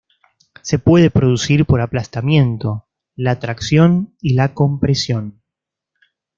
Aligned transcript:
Se 0.63 0.79
puede 0.79 1.11
producir 1.11 1.67
por 1.67 1.79
aplastamiento, 1.79 2.87
la 3.15 3.37
tracción 3.37 4.15
y 4.19 4.33
la 4.33 4.55
compresión. 4.55 5.43